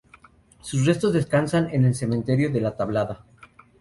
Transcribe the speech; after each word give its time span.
Sus 0.61 0.87
restos 0.87 1.13
descansan 1.13 1.69
en 1.71 1.85
el 1.85 1.93
Cementerio 1.93 2.51
de 2.51 2.59
La 2.59 2.75
Tablada. 2.75 3.23